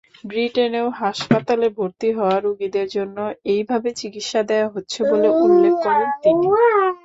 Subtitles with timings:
[0.23, 3.17] ব্রিটেনেও হাসপাতালে ভর্তি হওয়া রোগীদের জন্য
[3.53, 6.45] এভাবেই চিকিৎসা দেয়া হচ্ছে বলে উল্লেখ করেন তিনি।